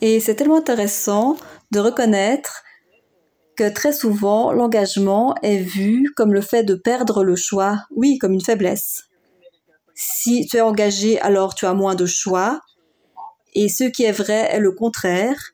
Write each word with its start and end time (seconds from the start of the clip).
Et 0.00 0.20
c'est 0.20 0.34
tellement 0.34 0.56
intéressant 0.58 1.36
de 1.70 1.80
reconnaître 1.80 2.62
que 3.56 3.68
très 3.72 3.92
souvent 3.92 4.52
l'engagement 4.52 5.34
est 5.42 5.58
vu 5.58 6.12
comme 6.16 6.34
le 6.34 6.40
fait 6.40 6.64
de 6.64 6.74
perdre 6.74 7.24
le 7.24 7.36
choix, 7.36 7.84
oui, 7.90 8.18
comme 8.18 8.32
une 8.32 8.40
faiblesse. 8.40 9.04
Si 9.94 10.46
tu 10.46 10.56
es 10.56 10.60
engagé, 10.60 11.20
alors 11.20 11.54
tu 11.54 11.66
as 11.66 11.74
moins 11.74 11.94
de 11.94 12.06
choix. 12.06 12.60
Et 13.54 13.68
ce 13.68 13.84
qui 13.84 14.04
est 14.04 14.12
vrai 14.12 14.48
est 14.50 14.58
le 14.58 14.72
contraire. 14.72 15.52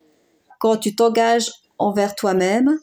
Quand 0.58 0.76
tu 0.76 0.94
t'engages 0.94 1.50
envers 1.78 2.14
toi-même, 2.14 2.78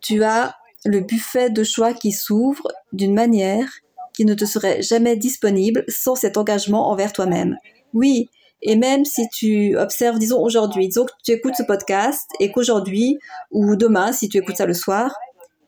tu 0.00 0.22
as 0.22 0.54
le 0.84 1.00
buffet 1.00 1.50
de 1.50 1.64
choix 1.64 1.92
qui 1.92 2.12
s'ouvre 2.12 2.68
d'une 2.92 3.14
manière 3.14 3.68
qui 4.14 4.24
ne 4.24 4.34
te 4.34 4.44
serait 4.44 4.82
jamais 4.82 5.16
disponible 5.16 5.84
sans 5.88 6.14
cet 6.14 6.36
engagement 6.36 6.90
envers 6.90 7.12
toi-même. 7.12 7.56
Oui, 7.94 8.28
et 8.62 8.76
même 8.76 9.04
si 9.04 9.28
tu 9.28 9.76
observes, 9.76 10.18
disons 10.18 10.40
aujourd'hui, 10.40 10.86
disons 10.86 11.04
que 11.04 11.12
tu 11.24 11.32
écoutes 11.32 11.56
ce 11.56 11.64
podcast 11.64 12.30
et 12.38 12.52
qu'aujourd'hui 12.52 13.18
ou 13.50 13.74
demain, 13.76 14.12
si 14.12 14.28
tu 14.28 14.38
écoutes 14.38 14.56
ça 14.56 14.66
le 14.66 14.74
soir, 14.74 15.14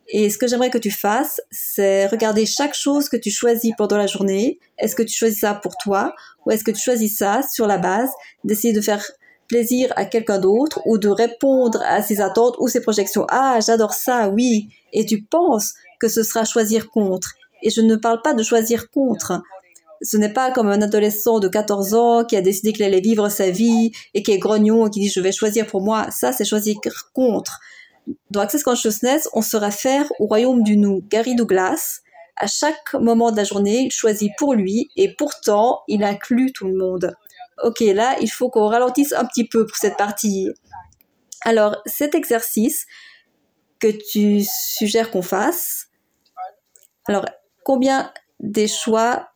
et 0.08 0.30
ce 0.30 0.38
que 0.38 0.46
j'aimerais 0.46 0.70
que 0.70 0.78
tu 0.78 0.90
fasses, 0.90 1.40
c'est 1.50 2.06
regarder 2.06 2.46
chaque 2.46 2.74
chose 2.74 3.08
que 3.08 3.16
tu 3.16 3.30
choisis 3.30 3.72
pendant 3.76 3.96
la 3.96 4.06
journée. 4.06 4.58
Est-ce 4.78 4.94
que 4.94 5.02
tu 5.02 5.16
choisis 5.16 5.40
ça 5.40 5.54
pour 5.54 5.76
toi 5.76 6.14
ou 6.44 6.50
est-ce 6.50 6.62
que 6.62 6.70
tu 6.70 6.80
choisis 6.80 7.16
ça 7.16 7.40
sur 7.42 7.66
la 7.66 7.78
base 7.78 8.10
d'essayer 8.44 8.74
de 8.74 8.82
faire 8.82 9.04
plaisir 9.48 9.92
à 9.96 10.04
quelqu'un 10.04 10.38
d'autre 10.38 10.80
ou 10.84 10.98
de 10.98 11.08
répondre 11.08 11.82
à 11.86 12.02
ses 12.02 12.20
attentes 12.20 12.56
ou 12.58 12.68
ses 12.68 12.82
projections? 12.82 13.26
Ah, 13.30 13.58
j'adore 13.64 13.94
ça, 13.94 14.28
oui. 14.28 14.68
Et 14.92 15.06
tu 15.06 15.22
penses 15.22 15.72
que 15.98 16.08
ce 16.08 16.22
sera 16.22 16.44
choisir 16.44 16.90
contre. 16.90 17.32
Et 17.62 17.70
je 17.70 17.80
ne 17.80 17.96
parle 17.96 18.20
pas 18.20 18.34
de 18.34 18.42
choisir 18.42 18.90
contre. 18.90 19.42
Ce 20.04 20.18
n'est 20.18 20.32
pas 20.32 20.52
comme 20.52 20.68
un 20.68 20.82
adolescent 20.82 21.40
de 21.40 21.48
14 21.48 21.94
ans 21.94 22.24
qui 22.24 22.36
a 22.36 22.42
décidé 22.42 22.72
qu'il 22.72 22.84
allait 22.84 23.00
vivre 23.00 23.28
sa 23.30 23.50
vie 23.50 23.90
et 24.12 24.22
qui 24.22 24.32
est 24.32 24.38
grognon 24.38 24.86
et 24.86 24.90
qui 24.90 25.00
dit 25.00 25.08
je 25.08 25.20
vais 25.20 25.32
choisir 25.32 25.66
pour 25.66 25.80
moi. 25.80 26.06
Ça, 26.10 26.32
c'est 26.32 26.44
choisir 26.44 26.76
contre. 27.14 27.58
Dans 28.30 28.40
Access 28.40 28.62
Consciousness, 28.62 29.28
on 29.32 29.40
se 29.40 29.56
réfère 29.56 30.06
au 30.18 30.26
royaume 30.26 30.62
du 30.62 30.76
nous. 30.76 31.02
Gary 31.08 31.34
Douglas, 31.34 32.00
à 32.36 32.46
chaque 32.46 32.92
moment 32.94 33.30
de 33.30 33.36
la 33.38 33.44
journée, 33.44 33.84
il 33.84 33.90
choisit 33.90 34.30
pour 34.36 34.54
lui 34.54 34.90
et 34.96 35.14
pourtant, 35.14 35.80
il 35.88 36.04
inclut 36.04 36.52
tout 36.52 36.66
le 36.66 36.76
monde. 36.76 37.14
Ok, 37.62 37.80
là, 37.80 38.16
il 38.20 38.30
faut 38.30 38.50
qu'on 38.50 38.66
ralentisse 38.66 39.14
un 39.14 39.24
petit 39.24 39.48
peu 39.48 39.64
pour 39.64 39.76
cette 39.76 39.96
partie. 39.96 40.48
Alors, 41.46 41.80
cet 41.86 42.14
exercice 42.14 42.86
que 43.78 43.88
tu 43.88 44.44
suggères 44.44 45.10
qu'on 45.10 45.22
fasse, 45.22 45.86
alors, 47.06 47.26
combien 47.64 48.12
des 48.40 48.66
choix 48.66 49.28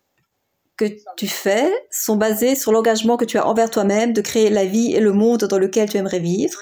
que 0.78 0.86
tu 1.16 1.26
fais 1.26 1.70
sont 1.90 2.16
basés 2.16 2.54
sur 2.54 2.72
l'engagement 2.72 3.16
que 3.16 3.24
tu 3.24 3.36
as 3.36 3.46
envers 3.46 3.70
toi-même 3.70 4.12
de 4.12 4.20
créer 4.20 4.48
la 4.48 4.64
vie 4.64 4.94
et 4.94 5.00
le 5.00 5.12
monde 5.12 5.44
dans 5.44 5.58
lequel 5.58 5.90
tu 5.90 5.96
aimerais 5.96 6.20
vivre 6.20 6.58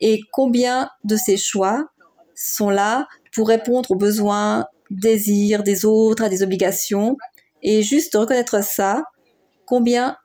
et 0.00 0.20
combien 0.32 0.90
de 1.04 1.16
ces 1.16 1.36
choix 1.36 1.88
sont 2.34 2.70
là 2.70 3.06
pour 3.34 3.48
répondre 3.48 3.90
aux 3.90 3.96
besoins, 3.96 4.66
désirs 4.90 5.62
des 5.62 5.84
autres, 5.84 6.24
à 6.24 6.28
des 6.28 6.42
obligations? 6.42 7.16
Et 7.62 7.82
juste 7.82 8.14
reconnaître 8.14 8.62
ça, 8.62 9.02
combien 9.66 10.16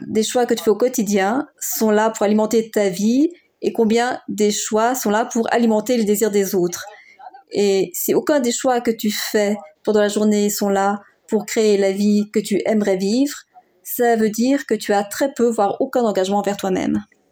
des 0.00 0.24
choix 0.24 0.46
que 0.46 0.54
tu 0.54 0.64
fais 0.64 0.70
au 0.70 0.76
quotidien 0.76 1.46
sont 1.60 1.90
là 1.90 2.10
pour 2.10 2.24
alimenter 2.24 2.70
ta 2.70 2.88
vie 2.88 3.30
et 3.60 3.72
combien 3.72 4.20
des 4.28 4.50
choix 4.50 4.96
sont 4.96 5.10
là 5.10 5.24
pour 5.24 5.52
alimenter 5.52 5.96
les 5.96 6.04
désirs 6.04 6.32
des 6.32 6.54
autres? 6.54 6.84
Et 7.52 7.90
si 7.94 8.14
aucun 8.14 8.40
des 8.40 8.50
choix 8.50 8.80
que 8.80 8.90
tu 8.90 9.10
fais 9.10 9.56
pendant 9.84 10.00
la 10.00 10.08
journée 10.08 10.50
sont 10.50 10.68
là 10.68 11.00
pour 11.32 11.46
créer 11.46 11.78
la 11.78 11.92
vie 11.92 12.30
que 12.30 12.40
tu 12.40 12.60
aimerais 12.66 12.98
vivre, 12.98 13.34
ça 13.82 14.16
veut 14.16 14.28
dire 14.28 14.66
que 14.66 14.74
tu 14.74 14.92
as 14.92 15.02
très 15.02 15.32
peu, 15.32 15.48
voire 15.48 15.80
aucun 15.80 16.02
engagement 16.02 16.40
envers 16.40 16.58
toi-même. 16.58 17.02